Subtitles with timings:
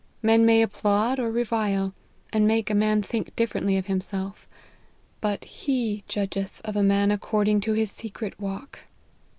[0.23, 1.93] Men may ap plaud or revile,
[2.33, 4.47] and make a man think differently of himself;
[5.19, 8.85] but He judgeth of a man according to his secret walk.